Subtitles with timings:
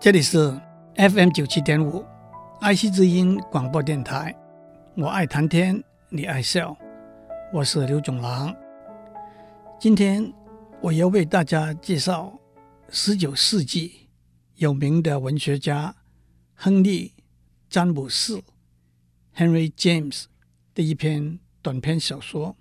[0.00, 0.56] 这里是
[0.94, 2.06] FM 九七点五
[2.60, 4.32] 爱惜之音广播电台。
[4.96, 6.76] 我爱谈天，你爱笑，
[7.52, 8.54] 我是刘总郎。
[9.80, 10.32] 今天
[10.80, 12.32] 我要为大家介绍
[12.90, 14.08] 十九世纪
[14.54, 15.92] 有名的文学家
[16.54, 17.08] 亨利·
[17.68, 18.40] 詹姆斯
[19.34, 20.26] （Henry James）
[20.74, 22.56] 的一篇短篇小说，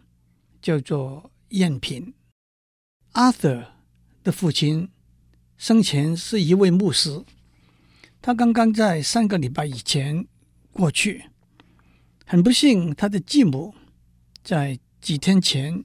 [0.59, 2.15] 叫做《赝品》。
[3.31, 3.65] Arthur
[4.23, 4.89] 的父亲。
[5.57, 7.25] 生前是一位牧师，
[8.21, 10.27] 他刚刚在三个礼拜以前
[10.71, 11.25] 过去。
[12.25, 13.73] 很不幸，他的继母
[14.43, 15.83] 在几天前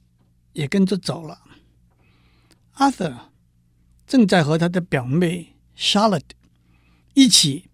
[0.51, 1.41] 也跟着走了。
[2.75, 3.17] Arthur
[4.05, 6.31] 正在和他的表妹 Charlotte
[7.13, 7.69] 一起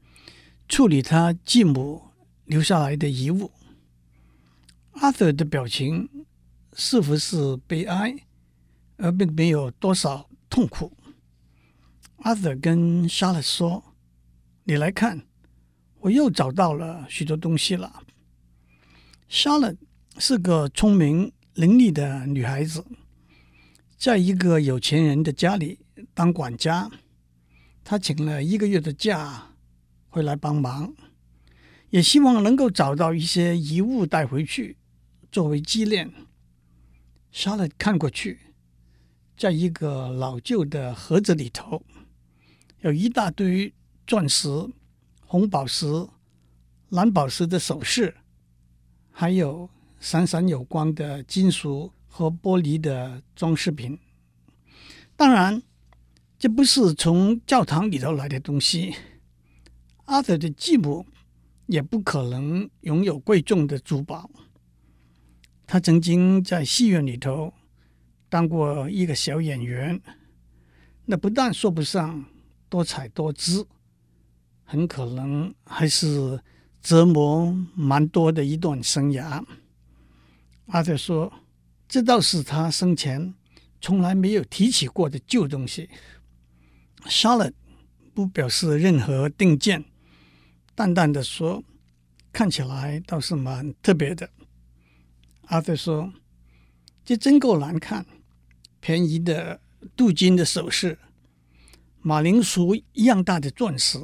[0.68, 2.04] 处理他继母
[2.45, 3.52] 留下来的遗物。
[4.94, 6.26] Arthur 的表情
[6.73, 8.16] 似乎是悲哀，
[8.98, 10.95] 而并没有多少痛苦。
[12.22, 13.96] 阿瑟跟莎拉说
[14.66, 15.25] ：“你来看，
[16.02, 18.03] 我又找到了许多东西了。”
[19.30, 19.73] 莎拉
[20.17, 22.86] 是个聪明伶俐的女孩子，
[23.97, 25.80] 在一个有钱人的家里
[26.14, 26.92] 当管家。
[27.86, 29.56] 她请了一个月的假
[30.09, 30.94] 回来帮忙，
[31.90, 34.75] 也希望能够找到一些遗物带回去
[35.31, 36.12] 作为纪念。
[37.31, 38.40] 莎拉看过去，
[39.38, 41.81] 在一个老旧的盒子里头。
[42.81, 43.73] 有一大堆
[44.08, 44.47] 钻石、
[45.25, 45.85] 红宝石、
[46.88, 48.16] 蓝宝石的首饰，
[49.11, 54.00] 还有闪闪有光的金属和玻璃的装饰品。
[55.17, 55.61] 当然，
[56.38, 58.95] 这不是从教堂里头来的东西。
[60.05, 61.05] 阿德的继母
[61.67, 64.31] 也不可能拥有贵重的珠宝。
[65.67, 67.53] 他曾经在戏院里头
[68.30, 70.02] 当过一个小演员，
[71.05, 72.25] 那不但说不上。
[72.70, 73.67] 多彩多姿，
[74.64, 76.39] 很可能还是
[76.81, 79.44] 折磨蛮多的一段生涯。
[80.68, 81.34] 阿德说
[81.90, 83.34] ：“这倒是他生前
[83.81, 85.90] 从来没有提起过的旧东西。”
[87.06, 87.53] Charlotte
[88.13, 89.84] 不表示任何定见，
[90.75, 91.63] 淡淡的说
[92.31, 94.30] ：“看起来倒是蛮特别的。”
[95.47, 96.13] 阿德说
[97.03, 98.06] ：“这真够难看，
[98.80, 99.59] 便宜的
[99.96, 101.00] 镀金的首饰。”
[102.02, 104.00] 马铃薯一样大的钻石，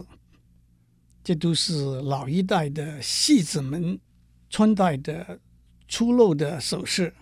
[1.24, 3.98] 这都是老一代的戏子们
[4.50, 5.40] 穿戴的
[5.88, 7.14] 粗陋的首饰。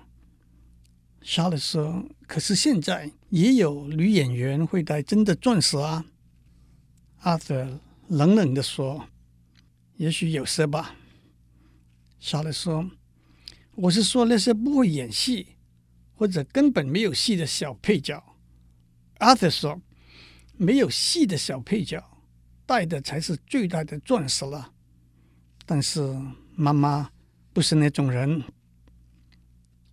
[1.21, 6.05] 莎乐说：“可是现在也有女演员会戴真的钻石啊。”
[7.21, 9.07] 阿德冷冷地说
[9.97, 10.95] ：“也许有些吧。”
[12.19, 12.89] 莎乐说
[13.75, 15.49] ：“我是说那些不会演戏
[16.15, 18.21] 或者根本没有戏的小配角。”
[19.19, 19.79] 阿德说。
[20.57, 22.03] 没有戏的小配角，
[22.65, 24.71] 戴的才是最大的钻石了。
[25.65, 26.01] 但是
[26.55, 27.09] 妈妈
[27.53, 28.43] 不是那种人。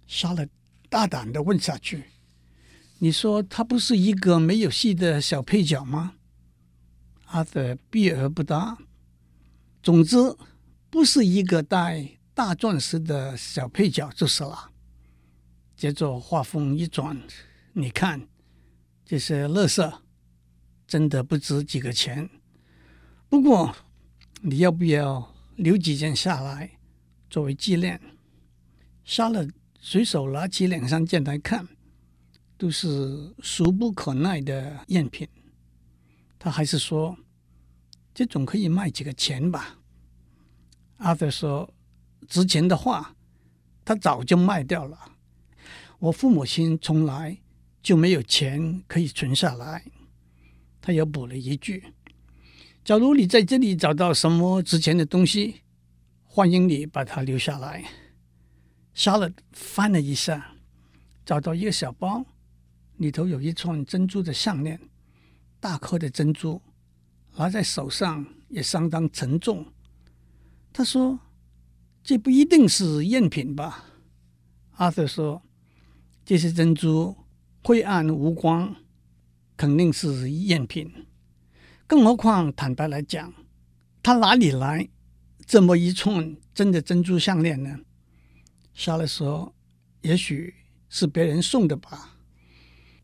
[0.06, 0.44] 杀了
[0.88, 2.03] 大胆的问下去
[2.99, 6.15] ：“你说他不是一个没有戏的小配角吗？”
[7.26, 8.76] 阿德避而不答。
[9.82, 10.16] 总之，
[10.91, 14.72] 不是一个戴大钻石的小配角就是了。
[15.76, 17.16] 接着话锋一转
[17.72, 18.28] ：“你看
[19.04, 19.99] 这些垃圾。”
[20.91, 22.28] 真的不值几个钱，
[23.28, 23.77] 不过
[24.41, 26.69] 你要不要留几件下来
[27.31, 28.01] 作为纪念？
[29.05, 29.47] 杀了
[29.79, 31.69] 随手拿起两三件来看，
[32.59, 35.29] 都是俗不可耐的赝品。
[36.41, 37.17] 他还是说
[38.12, 39.79] ：“这总可以卖几个钱吧？”
[40.99, 41.73] 阿德说
[42.27, 43.15] ：“值钱的话，
[43.84, 44.99] 他早就卖掉了。
[46.00, 47.39] 我父母亲从来
[47.81, 49.84] 就没有钱可以存下来。”
[50.81, 51.93] 他又补了一句
[52.85, 55.61] ：“假如你在这里找到什么值钱的东西，
[56.25, 57.85] 欢迎你把它留下来。”
[58.95, 60.57] 莎乐翻了一下，
[61.25, 62.25] 找到一个小包，
[62.97, 64.81] 里头有一串珍珠的项链，
[65.61, 66.61] 大颗的珍珠，
[67.37, 69.67] 拿在手上也相当沉重。
[70.73, 71.21] 他说
[72.03, 73.85] ：“这不一定是赝品吧？”
[74.76, 75.43] 阿瑟说
[76.25, 77.17] ：“这些珍珠
[77.62, 78.75] 晦暗无光。”
[79.61, 80.91] 肯定是赝品，
[81.87, 83.31] 更何况坦白来讲，
[84.03, 84.89] 他哪里来
[85.45, 87.81] 这么一串真的珍珠项链呢？
[88.73, 89.55] 莎乐说
[90.01, 90.55] ：“也许
[90.89, 92.17] 是别人送的吧。”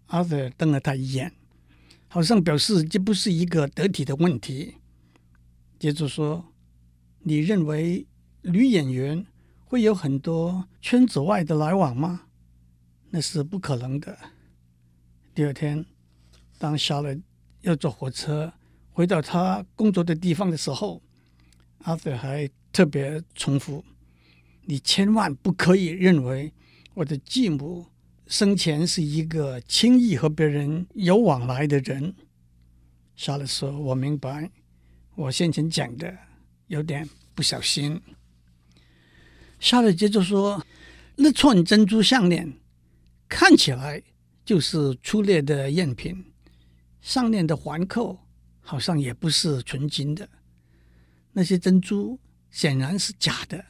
[0.08, 1.30] 阿德瞪了他一眼，
[2.08, 4.76] 好像表示这不是一个得体的问题。
[5.78, 6.54] 接着说
[7.20, 8.06] ：“你认为
[8.40, 9.26] 女演员
[9.66, 12.22] 会有很多圈子外的来往吗？
[13.10, 14.18] 那是不可能的。”
[15.36, 15.84] 第二天。
[16.58, 17.16] 当莎乐
[17.62, 18.52] 要坐火车
[18.90, 21.02] 回到他工作的地方的时候，
[21.82, 23.84] 阿瑟还特别重复
[24.64, 26.52] ：“你千万不可以认为
[26.94, 27.86] 我的继母
[28.26, 32.14] 生前是一个轻易和别人有往来的人。”
[33.14, 34.50] 莎乐说：“我明白，
[35.14, 36.16] 我先前讲的
[36.68, 38.00] 有点不小心。”
[39.60, 40.64] 莎乐接着说
[41.16, 42.52] ：“那串珍珠项链
[43.28, 44.02] 看起来
[44.44, 46.24] 就是粗劣的赝品，
[47.06, 48.18] 上面的环扣
[48.60, 50.28] 好像也不是纯金的，
[51.30, 52.18] 那些珍珠
[52.50, 53.64] 显然是假的。”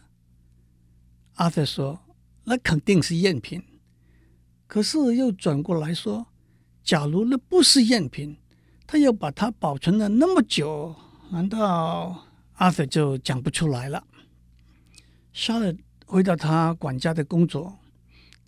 [1.36, 2.00] 阿瑟说
[2.44, 3.62] ：“那肯定是赝品。”
[4.66, 6.28] 可是又转过来说
[6.82, 8.38] ：“假如那不是赝品，
[8.86, 10.96] 他又把它保存了那么久，
[11.30, 14.02] 难道？”阿瑟就讲不出来了。
[15.34, 17.78] 莎乐回到他管家的工作，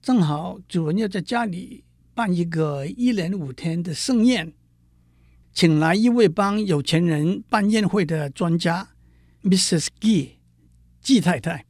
[0.01, 4.55] 正好主人要在家里办一个一连五天的盛宴，
[5.59, 8.91] 请来一位帮有钱人办宴会的专家
[9.43, 9.89] ，Mrs.
[10.01, 10.35] Gee，
[11.01, 11.67] 季太太。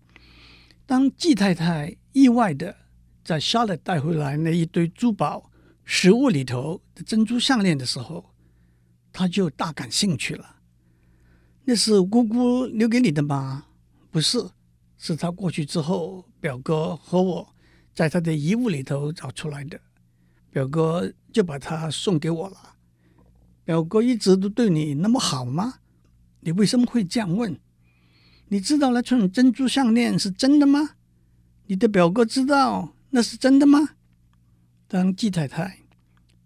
[0.85, 2.77] 当季太太意外的
[3.25, 5.51] 在莎乐带回来那一堆珠宝
[5.87, 8.35] 食物里头的珍珠项链的时候，
[9.11, 10.57] 他就大感兴趣了。
[11.65, 13.69] 那是姑姑留给你的吗？
[14.11, 14.51] 不是，
[14.99, 17.55] 是他过去之后，表哥和我
[17.95, 19.81] 在他的遗物里头找出来的。
[20.51, 22.75] 表哥就把它送给我了。
[23.69, 25.81] 表哥一直都对你那么好吗？
[26.41, 27.61] 你为什么会这样问？
[28.47, 30.93] 你知道那串珍珠项链是真的吗？
[31.67, 33.91] 你的表哥知道那是真的吗？
[34.87, 35.81] 当季太太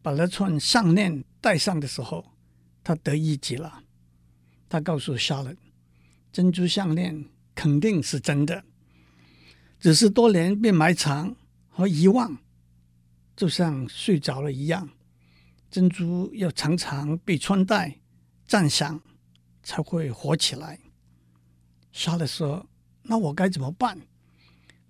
[0.03, 2.25] 把那串项链戴上的时候，
[2.83, 3.85] 她得意极了。
[4.69, 5.55] 他告诉莎乐，
[6.33, 8.65] 珍珠项链肯定是真的，
[9.79, 11.37] 只是多年被埋藏
[11.69, 12.37] 和遗忘，
[13.37, 14.89] 就像睡着了一样。
[15.73, 17.99] 珍珠要常常被穿戴、
[18.47, 19.01] 赞赏，
[19.63, 20.79] 才会活起来。
[21.91, 22.67] 莎勒说
[23.05, 23.99] ：“那我该怎么办？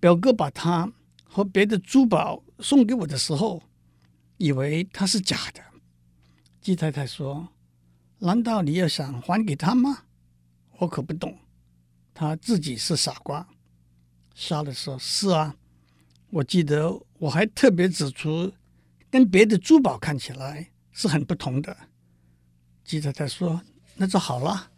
[0.01, 0.91] 表哥把它
[1.23, 3.63] 和别的珠宝送给我的时候，
[4.35, 5.63] 以为它是假的。”
[6.59, 7.47] 季太太说。
[8.19, 10.03] 难道你要想还给他吗？
[10.79, 11.39] 我可不懂，
[12.13, 13.47] 他自己是傻瓜。
[14.33, 15.55] 莎勒说：“是啊，
[16.29, 18.53] 我记得我还特别指出，
[19.09, 21.75] 跟别的珠宝看起来是很不同的。”
[22.85, 23.61] 季太太说
[23.95, 24.71] ：“那就好了。”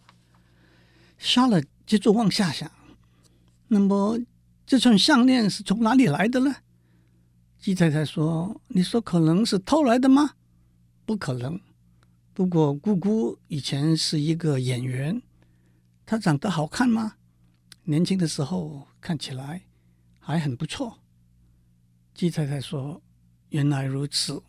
[1.17, 2.69] 莎乐接着往下想
[3.67, 4.19] ：“那么
[4.65, 6.56] 这串项链是从哪里来的呢？”
[7.59, 10.35] 季太太说：“你说可能是偷来的吗？
[11.06, 11.59] 不可能。”
[12.33, 15.21] 不过，姑姑以前是一个演员，
[16.06, 17.15] 她长得好看吗？
[17.83, 19.61] 年轻的时候看起来
[20.19, 21.00] 还很不错。
[22.13, 23.01] 季太太说
[23.50, 24.44] ：“原来如此。”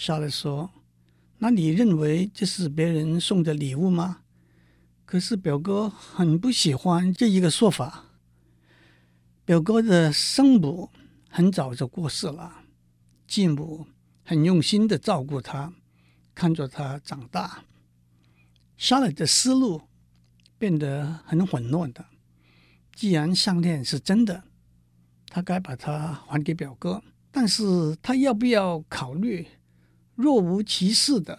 [0.00, 0.70] 莎拉说
[1.38, 4.20] ：“那你认为这是别人送的礼物吗？”
[5.04, 8.04] 可是表哥很不喜欢这一个说法。
[9.44, 10.90] 表哥的生母
[11.28, 12.62] 很早就过世了，
[13.26, 13.88] 继母
[14.22, 15.72] 很用心的照顾他。
[16.32, 17.64] 看着他长大，
[18.76, 19.82] 莎拉的思路
[20.58, 22.06] 变得很混乱的。
[22.94, 24.44] 既然项链是真的，
[25.26, 27.02] 他该把它还给表哥。
[27.32, 29.44] 但是他要不要考虑
[30.18, 31.38] 若无其事的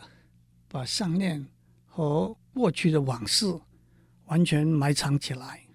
[0.69, 1.45] 把项链
[1.85, 3.59] 和过去的往事
[4.27, 5.65] 完全埋藏起来？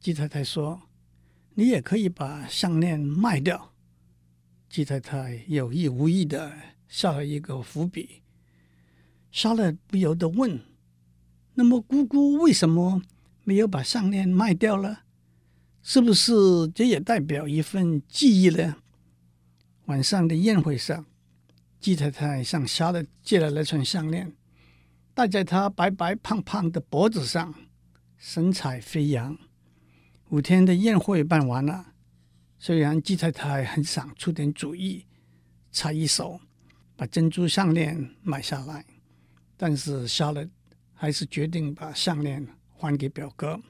[0.00, 0.82] 季太太说
[1.54, 3.72] ：“你也可以把项链卖掉。”
[4.68, 6.52] 季太太有意无意的。
[6.88, 8.22] 下了一个伏笔，
[9.30, 10.60] 莎乐不由得问
[11.54, 13.02] ：“那么姑姑为什么
[13.44, 15.04] 没有把项链卖掉了？
[15.80, 16.32] 是不是
[16.74, 18.78] 这也代表一份记忆呢？”
[19.86, 21.06] 晚上的宴会上，
[21.84, 24.34] 季太太向莎乐借了那串项链，
[25.12, 27.54] 戴在她白白胖胖的脖子上，
[28.16, 29.36] 神采飞扬。
[30.30, 31.92] 五天的宴会办完了，
[32.58, 35.04] 虽然季太太很想出点主意，
[35.70, 36.40] 插一手。
[36.96, 38.86] 把珍珠项链买下来，
[39.54, 40.48] 但是莎乐
[40.94, 43.60] 还是决定把项链还给表哥。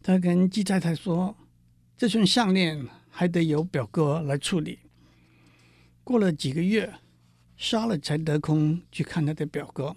[0.00, 1.36] 他跟季太太说
[1.98, 4.78] ：“这串项链还得由表哥来处理。”
[6.04, 6.94] 过了几个月，
[7.58, 9.94] 莎乐才得空去看他的表哥。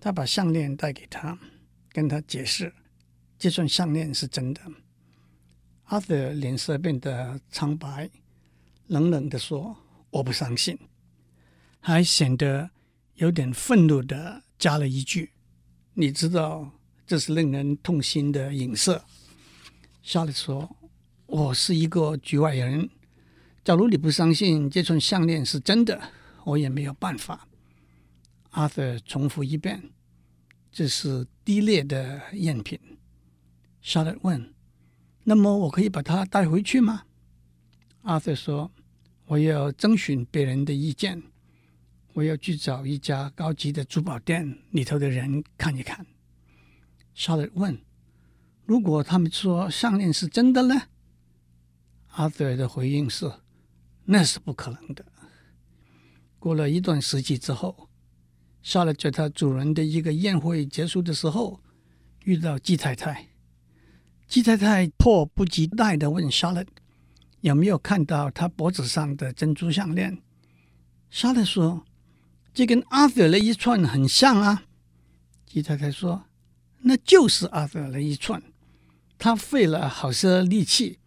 [0.00, 1.38] 他把项链带给他，
[1.90, 2.74] 跟他解释
[3.38, 4.60] 这串项链是真的。
[5.84, 8.10] 阿瑟脸色变得苍白，
[8.88, 9.76] 冷冷地说
[10.10, 10.76] ：“我不相信。”
[11.78, 12.68] 还显得
[13.14, 15.30] 有点愤怒的加了一句
[15.94, 16.72] ：“你知道
[17.06, 19.04] 这是令人痛心的影射。”
[20.02, 20.76] 莎乐说
[21.26, 22.90] ：“我是一个局外人，
[23.62, 26.10] 假如你不相信这串项链是真的，
[26.44, 27.48] 我也没有办法。”
[28.50, 29.90] 阿瑟重复一遍
[30.70, 32.78] ：“这是低劣的赝品。”
[33.82, 34.54] 沙特问
[35.24, 37.04] ：“那么我可以把它带回去吗？”
[38.02, 38.70] 阿瑟说
[39.26, 41.22] ：“我要征询别人的意见，
[42.12, 46.06] 我要去找一家高级的珠宝店里头的人看一看。”
[47.14, 47.78] 沙特问
[48.66, 50.82] ：“如果他们说项链是真的呢？”
[52.12, 53.32] 阿瑟的回应是
[54.06, 55.04] ：“那是不可能的。”
[56.44, 57.88] 过了一段时期之后，
[58.62, 61.58] 夏洛特在他主人的一个宴会结束的时候，
[62.24, 63.28] 遇到季太太。
[64.28, 66.62] 季太太迫不及待地问莎拉。
[67.40, 70.18] 有没有看到他脖子上的珍珠项链？
[71.08, 71.86] 莎乐说
[72.52, 74.64] ：“这跟阿瑟的一串很像啊。”
[75.48, 76.26] 季太太说
[76.84, 78.42] ：“那就是阿瑟的一串，
[79.16, 80.98] 他费了好些力气，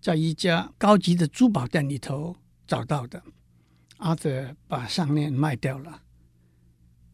[0.00, 2.36] 在一家高级的珠宝店里头
[2.68, 3.20] 找到的。
[3.98, 6.02] 阿德把项链卖掉了。”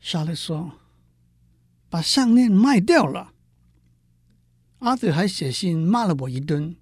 [0.01, 0.73] 莎拉说
[1.89, 3.33] ：“把项链卖掉了。”
[4.81, 6.77] 阿德还写信骂了我一顿。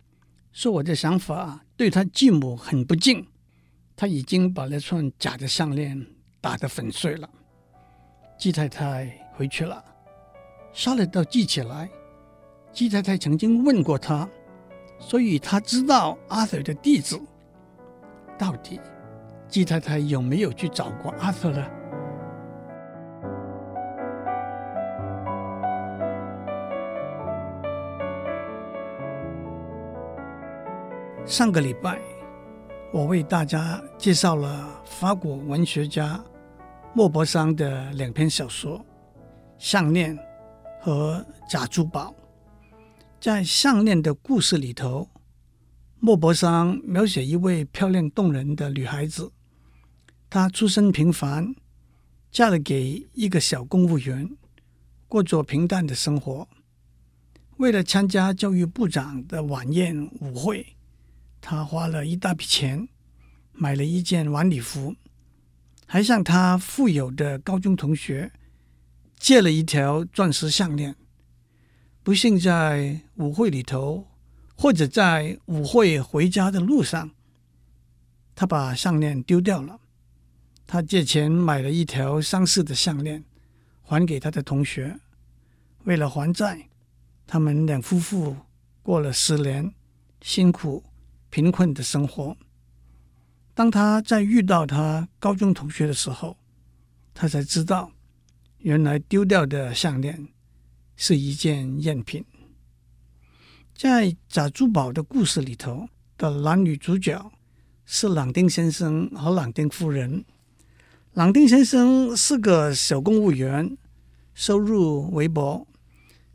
[0.52, 3.24] 说我的想法对他继母很不敬，
[3.94, 6.06] 他已经把那串假的项链
[6.40, 7.30] 打得粉碎了。
[8.36, 9.84] 鸡太太回去了，
[10.72, 11.88] 莎乐特记起来，
[12.72, 14.28] 鸡太太曾经问过他，
[14.98, 17.20] 所以他知道阿德的地址。
[18.36, 18.80] 到底
[19.50, 21.66] 季太太有没有去找过阿瑟呢？
[31.26, 32.00] 上个礼拜，
[32.92, 36.22] 我为大家介绍了法国文学家
[36.94, 38.78] 莫泊桑的两篇小说
[39.58, 40.16] 《项链》
[40.80, 42.06] 和《假珠宝》。
[43.20, 45.08] 在《项链》的故事里头，
[45.98, 49.30] 莫泊桑描写一位漂亮动人的女孩子，
[50.30, 51.54] 她出身平凡，
[52.30, 54.30] 嫁了给一个小公务员，
[55.08, 56.48] 过着平淡的生活。
[57.56, 60.76] 为了参加教育部长的晚宴舞会。
[61.42, 62.86] 他花了一大笔钱
[63.52, 64.94] 买了一件晚礼服，
[65.86, 68.30] 还向他富有的高中同学
[69.18, 70.94] 借了一条钻石项链。
[72.02, 74.06] 不幸在舞会里头，
[74.54, 77.10] 或者在舞会回家的路上，
[78.34, 79.80] 他把项链丢掉了。
[80.72, 83.24] 他借钱买了一条相似的项链，
[83.82, 85.00] 还给他的同学。
[85.82, 86.68] 为了还债，
[87.26, 88.36] 他们两夫妇
[88.80, 89.74] 过了十年
[90.22, 90.84] 辛苦。
[91.28, 92.36] 贫困的生活。
[93.52, 96.36] 当他在遇到他高中同学的时候，
[97.14, 97.92] 他才知道，
[98.58, 100.28] 原来丢掉的项链
[100.96, 102.24] 是一件赝品。
[103.74, 107.32] 在假珠宝的故事里头的男女主角
[107.84, 110.24] 是朗丁先生和朗丁夫人。
[111.14, 113.76] 朗丁先生是个小公务员，
[114.32, 115.66] 收入微薄，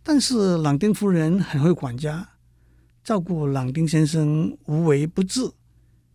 [0.03, 2.31] 但是朗丁夫人很会管家。
[3.01, 5.49] 照顾朗丁先生无微不至，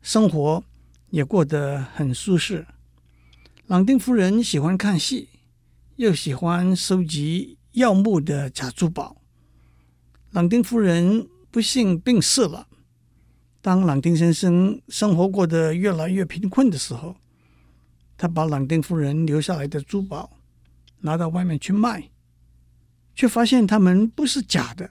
[0.03, 0.63] 生活
[1.09, 2.67] 也过得很舒适。
[3.67, 5.31] 朗丁夫人喜欢看戏，
[5.97, 9.17] 又喜欢收集耀目的假珠宝。
[10.33, 12.67] 朗丁夫人不幸病逝了。
[13.63, 17.17] 当朗丁先生生活过得越来越贫困的时候，
[18.21, 20.31] 他把朗丁夫人留下来的珠宝
[20.99, 22.11] 拿到外面去卖，
[23.15, 24.91] 却发现它们不是假的。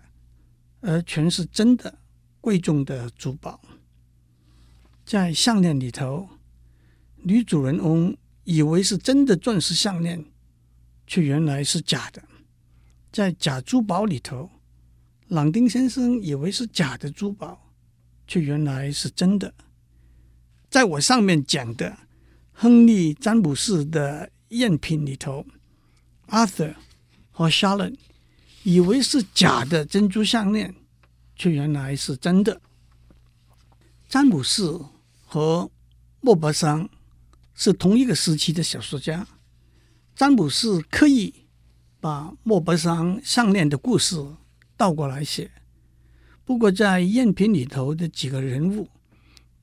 [0.82, 2.00] 而全是真的
[2.42, 3.62] 贵重的珠宝，
[5.06, 6.28] 在项链里头，
[7.18, 10.26] 女主人翁以为是真的钻石项链，
[11.06, 12.24] 却原来是假的；
[13.12, 14.50] 在假珠宝里头，
[15.28, 17.72] 朗丁先生以为是假的珠宝，
[18.26, 19.54] 却原来是真的。
[20.68, 21.96] 在我上面讲的
[22.62, 25.46] 亨利·詹姆士的赝品里头
[26.28, 26.76] ，Arthur
[27.32, 27.96] 和 Sharon。
[28.64, 30.76] 以为是假的珍珠项链，
[31.38, 32.60] 却原来是真的。
[34.10, 34.78] 詹姆士
[35.26, 35.72] 和
[36.20, 36.90] 莫泊桑
[37.56, 39.26] 是同一个时期的小说家。
[40.14, 41.46] 詹姆士刻意
[42.02, 44.22] 把莫泊桑项链的故事
[44.76, 45.50] 倒过来写。
[46.44, 48.90] 不过，在赝品里头的几个人物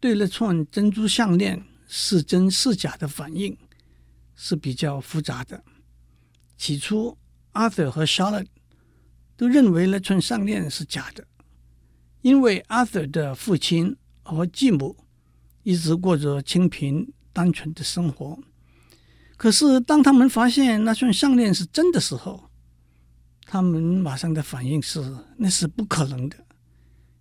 [0.01, 3.57] 对那串珍珠项链是真是假的反应
[4.35, 5.63] 是比较复杂的。
[6.57, 7.17] 起初
[7.53, 8.49] ，Arthur 和 Charlotte
[9.37, 11.27] 都认为那串项链是假的，
[12.23, 14.97] 因为阿瑟的父亲和继母
[15.63, 18.39] 一直过着清贫单纯的生活。
[19.37, 22.51] 可是当他们发现那串项链是真的时候，
[23.45, 26.37] 他们马上的反应是那是不可能的，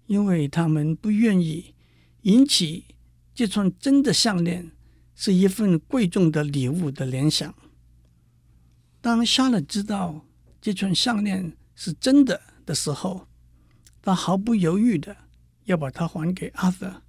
[0.08, 1.76] 因为他们不愿意
[2.22, 2.95] 引起
[3.36, 4.72] 这串真的项链
[5.14, 7.54] 是一份贵重的礼物的联想。
[9.02, 10.26] 当夏勒知道
[10.62, 13.28] 这串项链是真的的时候，
[14.02, 15.16] 他毫不犹豫的
[15.66, 17.02] 要把它还给阿瑟。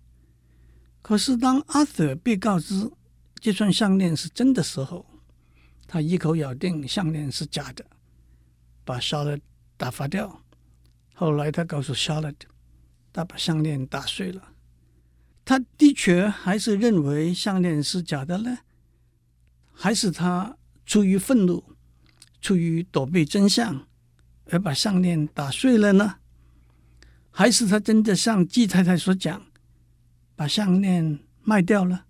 [1.01, 2.91] 可是当阿瑟被告知
[3.37, 5.07] 这串项链是真的时候，
[5.87, 7.87] 他一口咬定项链是假的，
[8.85, 9.39] 把夏勒
[9.77, 10.43] 打发掉。
[11.15, 12.35] 后来他告诉夏勒，
[13.13, 14.56] 他把项链打碎了。
[15.47, 18.59] 他的确还是认为项链是假的呢？
[19.73, 21.63] 还是他出于愤怒，
[22.41, 23.87] 出于躲避真相
[24.51, 26.17] 而把项链打碎了呢？
[27.31, 29.47] 还是他真的像季太太所讲，
[30.35, 32.07] 把项链卖掉了？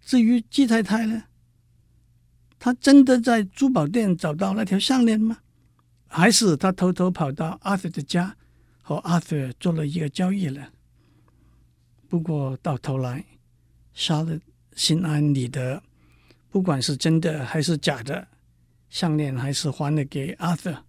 [0.00, 1.24] 至于季太太呢？
[2.60, 5.38] 他真的在珠宝店找到那条项链吗？
[6.06, 8.36] 还是他偷偷跑到阿瑟的家
[8.80, 10.70] 和阿瑟做了一个交易了？
[12.08, 13.24] 不过到头来，
[13.92, 14.40] 夏勒
[14.74, 15.82] 心安理得，
[16.48, 18.28] 不管是真的还是假的，
[18.88, 20.84] 项链还是还了给阿瑟。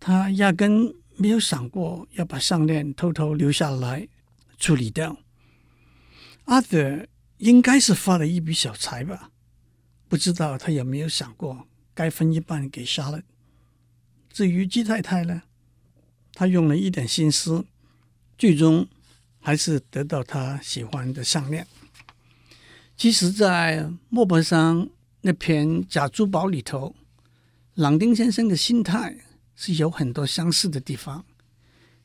[0.00, 4.08] 他压根没有想过要把项链偷偷留下来
[4.56, 5.18] 处理掉。
[6.46, 9.30] 阿瑟应该是发了一笔小财吧？
[10.08, 13.22] 不知道他有没有想过该分一半给杀了。
[14.32, 15.42] 至于鸡太太呢，
[16.32, 17.66] 他用了一点心思，
[18.38, 18.88] 最终
[19.40, 21.66] 还是得到他喜欢的项链。
[22.96, 24.88] 其实，在莫泊桑
[25.22, 26.94] 那篇《假珠宝》里头，
[27.74, 29.16] 朗丁先生的心态
[29.56, 31.24] 是有很多相似的地方。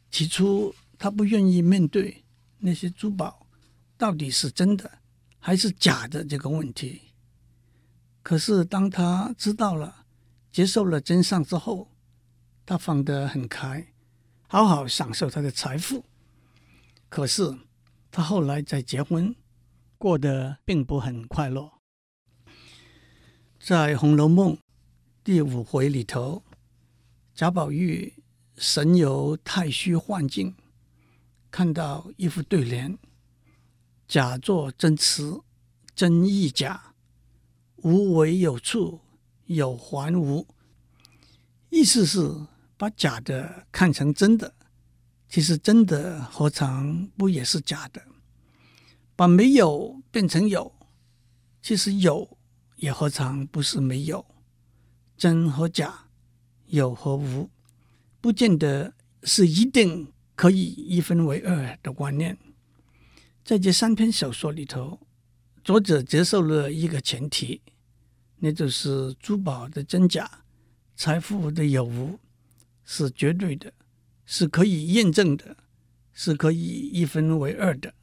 [0.09, 2.23] 起初，他不愿意面对
[2.59, 3.45] 那些珠宝
[3.97, 4.89] 到底是真的
[5.39, 7.01] 还是假的这个问题。
[8.23, 10.05] 可是，当他知道了、
[10.51, 11.91] 接受了真相之后，
[12.65, 13.85] 他放得很开，
[14.47, 16.05] 好好享受他的财富。
[17.15, 17.57] 可是，
[18.12, 19.34] 他后来再结婚，
[19.98, 21.72] 过得并不很快乐。
[23.57, 24.53] 在《红楼梦》
[25.24, 26.43] 第五回里头，
[27.33, 28.22] 贾宝玉
[28.57, 30.55] 神游太虚幻境，
[31.50, 32.98] 看到一副对联
[34.09, 35.39] ：“假作真词，
[35.96, 36.96] 真亦假。”
[37.81, 39.00] 无为有处，
[39.46, 40.46] 有还无。
[41.70, 44.54] 意思是把假的看成真的，
[45.35, 48.01] 其实真的何尝不也是假的？
[49.17, 50.74] 把没有变成有，
[51.61, 52.37] 其实有
[52.77, 54.25] 也何尝不是没有？
[55.17, 56.05] 真和假，
[56.67, 57.50] 有和无，
[58.21, 58.93] 不见得
[59.24, 62.37] 是一定可以一分为二的观念。
[63.43, 65.01] 在这三篇小说里头，
[65.65, 67.61] 作者接受了一个前提。
[68.37, 70.45] 那就是珠宝的真假、
[70.95, 72.17] 财富的有无
[72.85, 73.74] 是绝对的，
[74.25, 75.57] 是可以验证的，
[76.14, 77.94] 是可以一分为二的。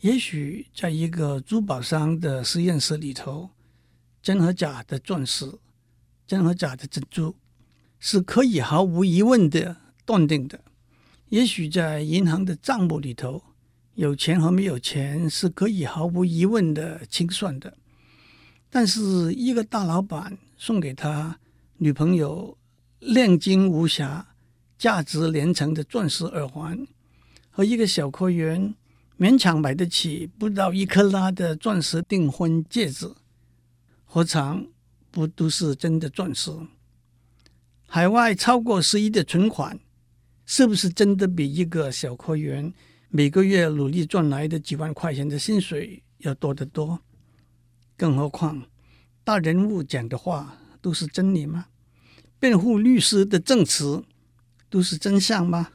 [0.00, 3.50] 也许在一个珠宝商的实验室里头，
[4.22, 5.58] 真和假的钻石、
[6.26, 7.34] 真和假的珍珠
[7.98, 10.64] 是可以毫无疑问的断定的。
[11.28, 13.42] 也许在银行的账目里头，
[13.94, 17.76] 有钱和没有钱是可以毫无疑问的清算的。
[18.70, 21.38] 但是，一个大老板送给他
[21.76, 22.56] 女朋友
[23.00, 24.29] 炼金无瑕、
[24.80, 26.86] 价值连城的钻石耳环，
[27.50, 28.74] 和一个小科员
[29.18, 33.12] 勉强买得起不到一克拉的钻石订婚戒指，
[34.06, 34.66] 何尝
[35.10, 36.50] 不都是真的钻石？
[37.86, 39.78] 海外超过十亿的存款，
[40.46, 42.72] 是不是真的比一个小科员
[43.10, 46.98] 每个月努力赚来的几万块钱的薪水要多得多？
[47.98, 48.62] 更何况，
[49.22, 51.66] 大人物讲的话都是真理吗？
[52.38, 54.02] 辩护律师的证词
[54.70, 55.72] 都是真相吗？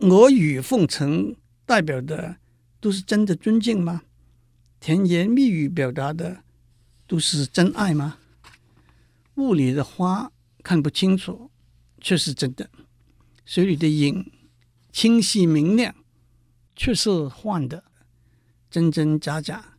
[0.00, 2.36] 阿谀奉承代表的
[2.80, 4.02] 都是真的尊敬吗？
[4.78, 6.42] 甜言蜜语表达的
[7.06, 8.18] 都是真爱吗？
[9.36, 10.30] 雾里的花
[10.62, 11.50] 看不清楚，
[12.00, 12.66] 却是真的；
[13.46, 14.30] 水里的影
[14.92, 15.94] 清晰明亮，
[16.74, 17.84] 却是幻的，
[18.70, 19.72] 真真假假。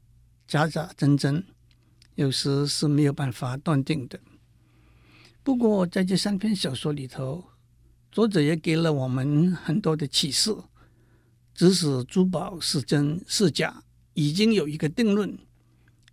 [0.48, 1.44] 假假真真，
[2.16, 4.18] 有时是没有办法断定的。
[5.44, 7.44] 不过，在这三篇小说里头，
[8.12, 10.56] 作者也给了我们很多的启示。
[11.54, 15.38] 即使珠宝是真是假，已经有一个定论，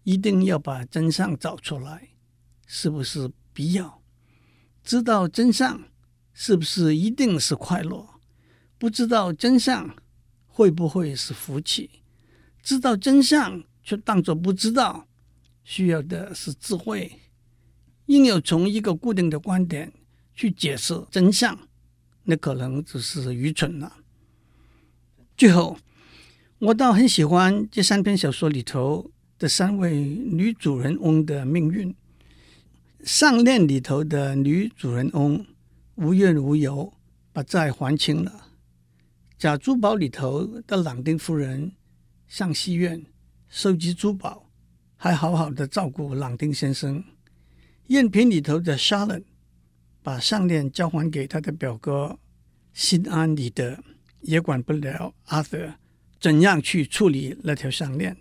[0.03, 2.11] 一定要把真相找出来，
[2.67, 4.03] 是不是必要？
[4.83, 5.83] 知道真相，
[6.33, 8.09] 是不是一定是快乐？
[8.79, 9.95] 不知道真相，
[10.47, 12.03] 会不会是福气？
[12.63, 15.07] 知道真相，却当作不知道，
[15.63, 17.21] 需要的是智慧。
[18.07, 19.93] 硬要从一个固定的观点
[20.35, 21.59] 去解释真相，
[22.25, 23.97] 那可能只是愚蠢了。
[25.37, 25.79] 最后，
[26.59, 31.95] 我倒很喜欢这三篇小说里头的三位女主人翁的命运。
[33.03, 35.47] 上链里头的女主人翁
[35.97, 36.95] 无怨无尤
[37.33, 38.49] 把债还清了。
[39.37, 41.73] 假珠宝里头的朗丁夫人
[42.27, 43.05] 上戏院
[43.49, 44.49] 收集珠宝，
[44.97, 47.05] 还好好的照顾朗丁先生。
[47.89, 49.25] 赝品里头的 Charlotte
[50.05, 52.19] 把项链交还给他的表哥，
[52.75, 53.83] 心安理得，
[54.21, 55.77] 也管不了 Arthur
[56.21, 58.19] 怎样去处理那条项链。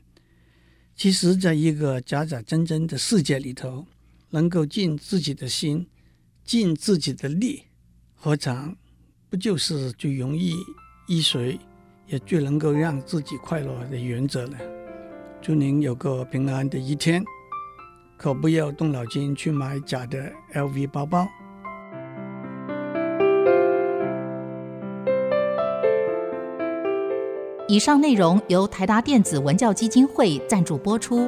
[0.95, 3.85] 其实，在一个假假真真的世界里头，
[4.29, 5.85] 能够尽自己的心，
[6.45, 7.63] 尽自己的力，
[8.15, 8.77] 何尝
[9.29, 10.53] 不就是最容易
[11.07, 11.59] 依随，
[12.07, 14.57] 也最能够让自己快乐的原则呢？
[15.41, 17.21] 祝您有个平安的一天，
[18.17, 21.27] 可不要动脑筋去买假的 LV 包包。
[27.73, 31.27] 以上内容由台达电子文教基金会赞助播出。